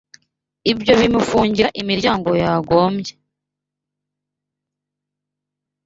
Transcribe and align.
ibyo 0.71 0.93
bimufungira 0.99 1.69
imiryango 1.81 2.29
yagombye 2.41 3.13